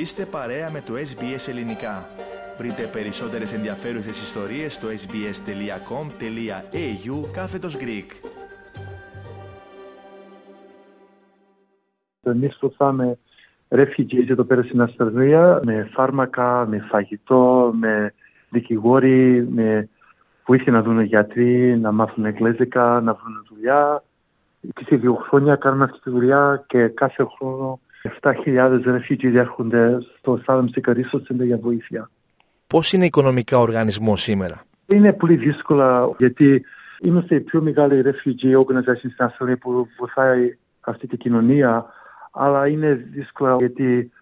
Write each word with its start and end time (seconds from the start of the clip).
Είστε 0.00 0.24
παρέα 0.24 0.70
με 0.70 0.82
το 0.86 0.94
SBS 0.94 1.48
Ελληνικά. 1.48 2.06
Βρείτε 2.58 2.82
περισσότερες 2.92 3.52
ενδιαφέρουσες 3.52 4.22
ιστορίες 4.22 4.74
στο 4.74 4.88
sbs.com.au 4.88 5.30
κάθετος 7.32 7.76
Greek. 7.76 8.06
Εμείς 12.22 12.58
βοηθάμε 12.60 13.18
refugees 13.68 14.28
εδώ 14.28 14.44
πέρα 14.44 14.62
στην 14.62 14.80
Αυστραλία 14.80 15.60
με 15.64 15.88
φάρμακα, 15.92 16.66
με 16.66 16.86
φαγητό, 16.90 17.72
με 17.74 18.14
δικηγόροι, 18.50 19.48
με 19.50 19.88
βοήθεια 20.46 20.72
να 20.72 20.82
δουν 20.82 21.00
γιατροί, 21.00 21.78
να 21.78 21.92
μάθουν 21.92 22.24
εγγλέζικα, 22.24 23.00
να 23.00 23.14
βρουν 23.14 23.46
δουλειά. 23.48 24.02
Και 24.74 24.96
δύο 24.96 25.14
χρόνια 25.14 25.56
κάνουμε 25.56 25.84
αυτή 25.84 26.00
τη 26.00 26.10
δουλειά 26.10 26.64
και 26.66 26.88
κάθε 26.88 27.26
χρόνο 27.36 27.80
7.000 28.02 28.80
refugees 28.84 29.34
έρχονται 29.34 29.98
στο 30.18 30.40
Asylum 30.46 30.64
Seeker 30.64 30.92
Resource 30.92 31.32
Center 31.32 31.44
για 31.44 31.56
βοήθεια. 31.56 32.10
Πώς 32.66 32.92
είναι 32.92 33.04
οικονομικά 33.04 33.58
ο 33.58 33.60
οργανισμός 33.60 34.22
σήμερα; 34.22 34.60
Είναι 34.86 35.12
πολύ 35.12 35.36
δύσκολα 35.36 36.10
γιατί 36.18 36.64
είμαστε 37.00 37.34
η 37.34 37.40
πιο 37.40 37.62
μεγάλη 37.62 38.02
refugee 38.04 38.60
organization 38.60 39.10
στην 39.12 39.24
Αυστραλία 39.24 39.56
που 39.56 39.88
βοηθάει 39.98 40.56
αυτή 40.80 41.06
την 41.06 41.18
κοινωνία 41.18 41.86
αλλά 42.30 42.66
είναι 42.66 42.92
δύσκολα 42.94 43.56
γιατί 43.58 44.12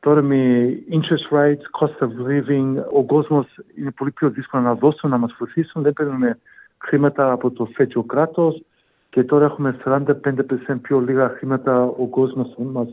τώρα 0.00 0.22
με 0.22 0.68
interest 0.90 1.36
rates, 1.36 1.80
cost 1.80 2.06
of 2.06 2.10
living, 2.28 2.84
ο 2.92 3.04
κόσμος 3.04 3.46
είναι 3.74 3.90
πολύ 3.90 4.10
πιο 4.10 4.30
δύσκολο 4.30 4.62
να 4.62 4.74
δώσουν, 4.74 5.10
να 5.10 5.18
μας 5.18 5.34
βοηθήσουν. 5.38 5.82
Δεν 5.82 5.92
παίρνουμε 5.92 6.38
χρήματα 6.78 7.32
από 7.32 7.50
το 7.50 7.64
φέτο 7.64 8.02
κράτος 8.02 8.62
και 9.10 9.24
τώρα 9.24 9.44
έχουμε 9.44 9.76
45% 9.84 10.78
πιο 10.82 11.00
λίγα 11.00 11.28
χρήματα 11.28 11.82
ο 11.82 12.06
κόσμος 12.06 12.54
μας 12.56 12.88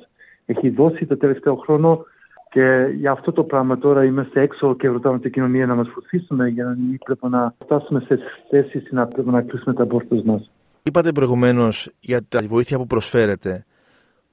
έχει 0.52 0.70
δώσει 0.70 1.06
το 1.06 1.18
τελευταίο 1.18 1.56
χρόνο 1.56 2.06
και 2.50 2.88
για 2.96 3.12
αυτό 3.12 3.32
το 3.32 3.44
πράγμα 3.44 3.78
τώρα 3.78 4.04
είμαστε 4.04 4.42
έξω 4.42 4.76
και 4.76 4.88
ρωτάμε 4.88 5.20
την 5.20 5.32
κοινωνία 5.32 5.66
να 5.66 5.76
μας 5.76 5.88
βοηθήσουν 5.94 6.48
για 6.48 6.64
να 6.64 6.70
μην 6.70 6.98
πρέπει 6.98 7.28
να 7.30 7.54
φτάσουμε 7.64 8.00
σε 8.00 8.20
θέσει 8.50 8.84
να 8.90 9.08
πρέπει 9.08 9.30
να 9.30 9.42
κλείσουμε 9.42 9.74
τα 9.76 9.86
πόρτα 9.86 10.22
μας. 10.26 10.52
Είπατε 10.84 11.12
προηγουμένως 11.12 11.92
για 12.00 12.22
τη 12.22 12.48
βοήθεια 12.48 12.78
που 12.78 12.88
προσφέρετε. 12.88 13.66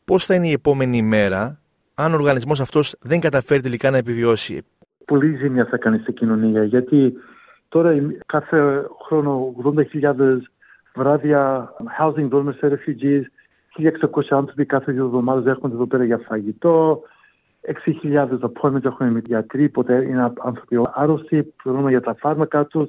Πώς 0.05 0.27
θα 0.27 0.34
είναι 0.34 0.48
η 0.48 0.53
επόμενη 0.53 0.97
ημέρα 0.97 1.61
αν 1.95 2.12
ο 2.12 2.14
οργανισμός 2.14 2.61
αυτός 2.61 2.97
δεν 3.01 3.20
καταφέρει 3.20 3.61
τελικά 3.61 3.91
να 3.91 3.97
επιβιώσει; 3.97 4.62
Πολύ 5.05 5.36
ζημιά 5.36 5.64
θα 5.64 5.77
κάνει 5.77 5.98
στην 5.98 6.14
κοινωνία 6.14 6.64
γιατί 6.64 7.12
τώρα 7.69 7.95
κάθε 8.27 8.86
χρόνο 9.06 9.55
80.000 10.03 10.14
βράδια 10.95 11.70
housing 12.01 12.28
dormers 12.28 12.61
refugees 12.62 13.23
1.600 13.78 14.22
άνθρωποι 14.30 14.64
κάθε 14.64 14.92
δύο 14.92 15.05
εβδομάδες 15.05 15.46
έρχονται 15.46 15.74
εδώ 15.74 15.86
πέρα 15.86 16.05
για 16.05 16.19
φαγητό. 16.19 17.02
6.000 18.02 18.28
appointments 18.41 18.84
έχουν 18.84 19.08
με 19.08 19.22
γιατροί, 19.24 19.68
ποτέ 19.68 20.05
είναι 20.05 20.33
άνθρωποι 20.38 20.80
άρρωστοι, 20.94 21.42
πληρώνουν 21.62 21.88
για 21.88 22.00
τα 22.00 22.14
φάρμακα 22.14 22.64
τους. 22.64 22.88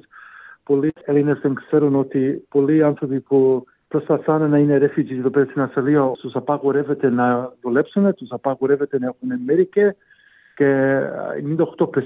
Πολλοί 0.64 0.92
Έλληνες 1.04 1.38
δεν 1.38 1.54
ξέρουν 1.54 1.94
ότι 1.94 2.44
πολλοί 2.48 2.82
άνθρωποι 2.82 3.20
που 3.20 3.64
προσπαθάνε 3.88 4.46
να 4.46 4.58
είναι 4.58 4.78
refugees 4.78 5.18
εδώ 5.18 5.30
πέρα 5.30 5.44
στην 5.44 5.62
Ασσαλία, 5.62 6.10
τους 6.20 6.34
απαγορεύεται 6.34 7.10
να 7.10 7.52
δουλέψουν, 7.62 8.14
τους 8.14 8.30
απαγορεύεται 8.30 8.98
να 8.98 9.06
έχουν 9.06 9.42
μέρικε 9.44 9.96
και 10.54 11.00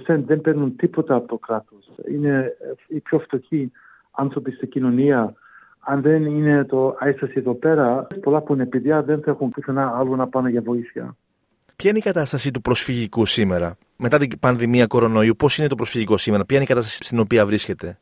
98% 0.07 0.23
δεν 0.27 0.41
παίρνουν 0.41 0.77
τίποτα 0.77 1.15
από 1.15 1.29
το 1.29 1.39
κράτος. 1.39 1.91
Είναι 2.11 2.57
οι 2.87 3.01
πιο 3.01 3.19
φτωχοί 3.19 3.73
άνθρωποι 4.11 4.51
στην 4.51 4.69
κοινωνία 4.69 5.35
αν 5.85 6.01
δεν 6.03 6.25
είναι 6.25 6.65
το 6.65 6.97
ISIS 7.01 7.37
εδώ 7.37 7.55
πέρα, 7.55 8.07
πολλά 8.23 8.41
που 8.41 8.53
είναι 8.53 8.67
παιδιά 8.67 9.03
δεν 9.03 9.21
θα 9.21 9.31
έχουν 9.31 9.49
πουθενά 9.49 9.93
άλλο 9.97 10.17
να 10.17 10.29
πάνε 10.29 10.51
για 10.51 10.63
βοήθεια. 10.63 11.17
Ποια 11.77 11.91
είναι 11.91 11.99
η 11.99 12.03
κατάσταση 12.03 12.51
του 12.51 12.61
προσφυγικού 12.61 13.27
σήμερα, 13.27 13.77
μετά 13.97 14.19
την 14.19 14.39
πανδημία 14.39 14.87
κορονοϊού, 14.87 15.35
πώς 15.39 15.59
είναι 15.59 15.69
το 15.69 15.75
προσφυγικό 15.75 16.17
σήμερα, 16.17 16.45
ποια 16.45 16.57
είναι 16.57 16.65
η 16.65 16.69
κατάσταση 16.69 17.05
στην 17.05 17.19
οποία 17.19 17.47
βρίσκεται; 17.47 17.99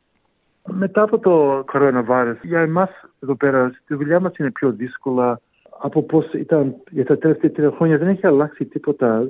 Μετά 0.71 1.01
από 1.01 1.19
το 1.19 1.63
coronavirus, 1.73 2.35
για 2.41 2.59
εμάς 2.59 2.89
εδώ 3.19 3.35
πέρα, 3.35 3.71
στη 3.83 3.95
δουλειά 3.95 4.19
μας 4.19 4.37
είναι 4.37 4.51
πιο 4.51 4.71
δύσκολα 4.71 5.39
από 5.79 6.03
πώς 6.03 6.33
ήταν 6.33 6.75
για 6.89 7.05
τα 7.05 7.17
τελευταία 7.17 7.51
τρία 7.51 7.71
χρόνια. 7.71 7.97
Δεν 7.97 8.07
έχει 8.07 8.27
αλλάξει 8.27 8.65
τίποτα. 8.65 9.27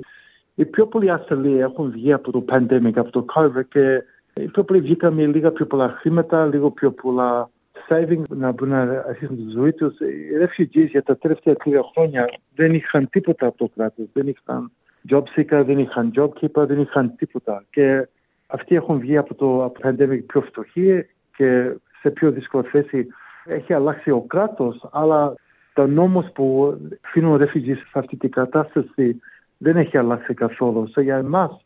Οι 0.54 0.64
πιο 0.64 0.86
πολλοί 0.86 1.10
ασθενεί 1.10 1.58
έχουν 1.58 1.90
βγει 1.90 2.12
από 2.12 2.30
το 2.32 2.44
pandemic, 2.48 2.92
από 2.94 3.10
το 3.10 3.24
COVID 3.34 3.64
και 3.68 4.02
οι 4.34 4.44
πιο 4.44 4.62
πολλοί 4.64 4.80
βγήκαμε 4.80 5.26
λίγα 5.26 5.50
πιο 5.50 5.66
πολλά 5.66 5.88
χρήματα, 5.88 6.46
λίγο 6.46 6.70
πιο 6.70 6.90
πολλά 6.90 7.50
saving 7.88 8.22
να 8.28 8.52
μπορούν 8.52 8.74
να 8.74 9.04
αρχίσουν 9.08 9.36
τη 9.36 9.50
ζωή 9.50 9.72
τους. 9.72 9.98
Οι 10.00 10.30
refugees 10.40 10.86
για 10.88 11.02
τα 11.02 11.16
τελευταία 11.16 11.54
τρία 11.54 11.82
χρόνια 11.92 12.28
δεν 12.54 12.74
είχαν 12.74 13.08
τίποτα 13.10 13.46
από 13.46 13.58
το 13.58 13.70
κράτος. 13.76 14.06
Δεν 14.12 14.26
είχαν 14.26 14.70
job 15.08 15.22
seeker, 15.36 15.62
δεν 15.66 15.78
είχαν 15.78 16.10
job 16.16 16.28
keeper, 16.40 16.66
δεν 16.66 16.80
είχαν 16.80 17.16
τίποτα. 17.16 17.64
Και 17.70 18.08
αυτοί 18.46 18.74
έχουν 18.74 18.98
βγει 18.98 19.16
από 19.16 19.34
το 19.34 19.72
pandemic 19.82 20.20
πιο 20.26 20.40
φτωχοί 20.40 21.06
και 21.36 21.72
σε 22.00 22.10
πιο 22.10 22.30
δύσκολη 22.30 22.66
θέση. 22.66 23.06
Έχει 23.44 23.72
αλλάξει 23.72 24.10
ο 24.10 24.20
κράτος, 24.20 24.88
αλλά 24.92 25.34
το 25.74 25.86
νόμος 25.86 26.30
που 26.34 26.76
αφήνουν 27.04 27.40
refugees 27.42 27.76
σε 27.76 27.98
αυτή 27.98 28.16
την 28.16 28.30
κατάσταση 28.30 29.20
δεν 29.58 29.76
έχει 29.76 29.98
αλλάξει 29.98 30.34
καθόλου. 30.34 30.90
So, 30.94 31.02
για 31.02 31.16
εμάς, 31.16 31.64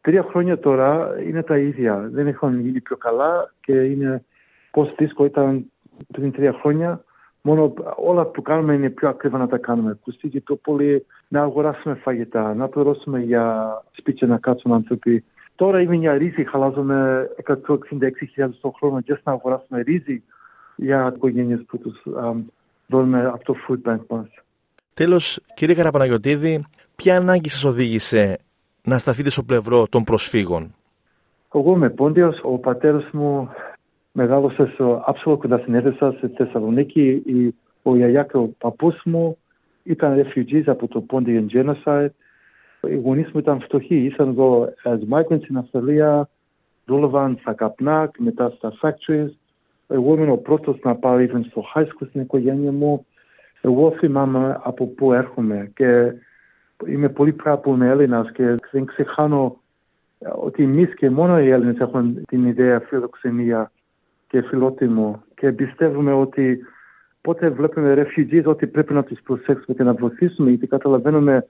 τρία 0.00 0.22
χρόνια 0.22 0.58
τώρα 0.58 1.16
είναι 1.26 1.42
τα 1.42 1.58
ίδια. 1.58 2.08
Δεν 2.12 2.26
έχουν 2.26 2.60
γίνει 2.60 2.80
πιο 2.80 2.96
καλά 2.96 3.52
και 3.60 3.72
είναι 3.72 4.24
Πώ 4.70 4.92
δύσκολο 4.96 5.28
ήταν 5.28 5.70
πριν 6.12 6.32
τρία 6.32 6.52
χρόνια. 6.52 7.04
Μόνο 7.42 7.74
όλα 7.96 8.24
που 8.24 8.42
κάνουμε 8.42 8.74
είναι 8.74 8.90
πιο 8.90 9.08
ακριβά 9.08 9.38
να 9.38 9.48
τα 9.48 9.58
κάνουμε. 9.58 9.98
Κοστίζει 10.04 10.40
πιο 10.40 10.56
πολύ 10.56 11.06
να 11.28 11.42
αγοράσουμε 11.42 11.94
φαγητά, 11.94 12.54
να 12.54 12.68
πληρώσουμε 12.68 13.20
για 13.20 13.82
σπίτια 13.90 14.26
να 14.26 14.38
κάτσουν 14.38 14.72
άνθρωποι. 14.72 15.24
Τώρα 15.54 15.80
είμαι 15.80 15.94
για 15.94 16.16
ρύζι, 16.16 16.44
χαλάζουμε 16.44 17.28
166.000 17.46 18.50
το 18.60 18.70
χρόνο 18.70 18.98
για 18.98 19.20
να 19.24 19.32
αγοράσουμε 19.32 19.80
ρύζι 19.80 20.22
για 20.76 21.12
οικογένειες 21.16 21.64
που 21.66 21.78
τους 21.78 22.02
δίνουμε 22.86 23.26
από 23.26 23.44
το 23.44 23.54
food 23.68 23.90
bank 23.90 24.00
μας. 24.08 24.28
Τέλος, 24.94 25.40
κύριε 25.54 25.74
Καραπαναγιοτήδη, 25.74 26.64
ποια 26.96 27.16
ανάγκη 27.16 27.48
σας 27.48 27.64
οδήγησε 27.64 28.38
να 28.82 28.98
σταθείτε 28.98 29.30
στο 29.30 29.42
πλευρό 29.42 29.86
των 29.88 30.04
προσφύγων; 30.04 30.74
Εγώ 31.54 31.72
είμαι 31.72 31.90
πόντιος, 31.90 32.40
ο 32.42 32.58
πατέρας 32.58 33.10
μου 33.12 33.50
μεγάλωσα 34.12 34.66
στο 34.66 35.02
άψογο 35.06 35.36
κοντά 35.36 35.58
στην 35.58 35.74
Έδεσα, 35.74 36.14
στη 36.16 36.28
Θεσσαλονίκη. 36.28 37.22
Ο 37.82 37.96
γιαγιά 37.96 38.22
και 38.22 38.36
ο 38.36 38.54
παππούς 38.58 39.00
μου 39.04 39.38
ήταν 39.82 40.24
refugees 40.24 40.62
από 40.66 40.88
το 40.88 41.04
Pontian 41.10 41.46
Genocide. 41.52 42.08
Οι 42.88 42.94
γονείς 42.94 43.30
μου 43.32 43.40
ήταν 43.40 43.60
φτωχοί. 43.60 43.96
Ήσαν 43.96 44.28
εδώ 44.28 44.72
as 44.84 44.98
migrants 45.14 45.42
στην 45.42 45.56
Αυστραλία, 45.56 46.28
δούλευαν 46.86 47.36
στα 47.40 47.52
καπνάκ, 47.52 48.18
μετά 48.18 48.52
στα 48.56 48.72
factories. 48.82 49.30
Εγώ 49.88 50.14
ήμουν 50.14 50.30
ο 50.30 50.36
πρώτος 50.36 50.78
να 50.82 50.94
πάω 50.94 51.16
even 51.18 51.40
στο 51.50 51.64
high 51.74 51.84
school 51.84 52.06
στην 52.08 52.20
οικογένεια 52.20 52.72
μου. 52.72 53.06
Εγώ 53.60 53.90
θυμάμαι 53.90 54.60
από 54.62 54.86
πού 54.86 55.12
έρχομαι 55.12 55.70
και 55.74 56.12
είμαι 56.86 57.08
πολύ 57.08 57.32
πράγμα 57.32 57.60
που 57.60 57.72
είμαι 57.72 57.88
Έλληνας 57.88 58.32
και 58.32 58.54
δεν 58.70 58.84
ξεχάνω 58.84 59.60
ότι 60.18 60.62
εμείς 60.62 60.94
και 60.94 61.10
μόνο 61.10 61.40
οι 61.40 61.48
Έλληνες 61.48 61.78
έχουν 61.78 62.24
την 62.24 62.46
ιδέα 62.46 62.80
φιλοξενία 62.80 63.70
και 64.30 64.42
φιλότιμο 64.42 65.22
και 65.34 65.52
πιστεύουμε 65.52 66.12
ότι 66.12 66.58
πότε 67.20 67.48
βλέπουμε 67.48 68.06
refugees 68.06 68.42
ότι 68.44 68.66
πρέπει 68.66 68.92
να 68.92 69.04
τους 69.04 69.20
προσέξουμε 69.22 69.76
και 69.76 69.82
να 69.82 69.92
βοηθήσουμε 69.92 70.48
γιατί 70.48 70.66
καταλαβαίνουμε 70.66 71.46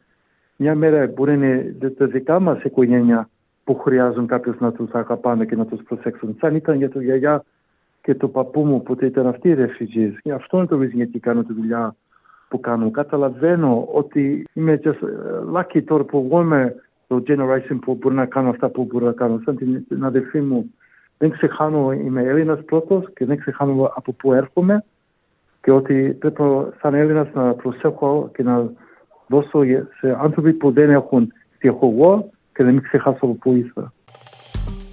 μια 0.57 0.75
μέρα 0.75 1.07
μπορεί 1.07 1.37
να 1.37 1.47
είναι 1.47 1.77
τα 1.99 2.07
δικά 2.07 2.41
μας 2.41 2.63
οικογένεια 2.63 3.29
που 3.65 3.79
χρειάζουν 3.79 4.27
κάποιος 4.27 4.59
να 4.59 4.73
τους 4.73 4.91
αγαπάνε 4.93 5.45
και 5.45 5.57
να 5.57 5.67
τους 5.67 5.83
προσέξουν. 5.83 6.37
Σαν 6.41 6.55
ήταν 6.55 6.77
για 6.77 6.91
το 6.91 7.01
γιαγιά 7.01 7.45
και 8.03 8.15
το 8.15 8.29
παππού 8.29 8.65
μου 8.65 8.83
που 8.83 8.97
ήταν 9.01 9.27
αυτοί 9.27 9.49
οι 9.49 9.57
refugees. 9.59 10.13
Και 10.23 10.33
αυτό 10.33 10.57
είναι 10.57 10.67
το 10.67 10.77
reason 10.77 10.93
γιατί 10.93 11.19
κάνω 11.19 11.43
τη 11.43 11.53
δουλειά 11.53 11.95
που 12.49 12.61
κάνω. 12.61 12.91
Καταλαβαίνω 12.91 13.89
ότι 13.93 14.47
είμαι 14.53 14.81
just 14.85 14.99
lucky 15.55 15.83
τώρα 15.85 16.05
που 16.05 16.25
εγώ 16.27 16.41
είμαι 16.41 16.75
το 17.07 17.23
generation 17.27 17.79
που 17.81 17.95
μπορεί 17.95 18.15
να 18.15 18.27
κάνω 18.27 18.49
αυτά 18.51 18.69
που 18.69 18.85
μπορεί 18.85 19.05
να 19.05 19.13
κάνω. 19.13 19.41
Σαν 19.45 19.85
την 19.89 20.05
αδερφή 20.05 20.41
μου 20.41 20.71
δεν 21.21 21.31
ξεχάνω, 21.31 21.93
είμαι 21.93 22.23
Έλληνας 22.23 22.65
πρώτος 22.65 23.13
και 23.15 23.25
δεν 23.25 23.39
ξεχάνω 23.39 23.93
από 23.95 24.13
πού 24.13 24.33
έρχομαι 24.33 24.85
και 25.63 25.71
ότι 25.71 26.17
πρέπει 26.19 26.43
σαν 26.81 26.95
Έλληνας 26.95 27.29
να 27.35 27.55
προσέχω 27.55 28.31
και 28.35 28.43
να 28.43 28.71
δώσω 29.27 29.65
σε 29.99 30.17
άνθρωποι 30.21 30.53
που 30.53 30.73
δεν 30.73 30.91
έχουν 30.91 31.33
τι 31.59 31.69
έχω 31.69 31.95
εγώ 31.95 32.31
και 32.55 32.63
να 32.63 32.71
μην 32.71 32.83
ξεχάσω 32.83 33.19
από 33.21 33.35
πού 33.35 33.53
ήρθα. 33.53 33.93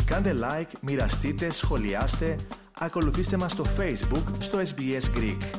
Κάντε 0.05 0.33
like, 0.37 0.71
μοιραστείτε, 0.81 1.51
σχολιάστε, 1.51 2.35
ακολουθήστε 2.79 3.37
μας 3.37 3.51
στο 3.51 3.63
Facebook 3.63 4.23
στο 4.39 4.57
SBS 4.57 5.17
Greek. 5.17 5.56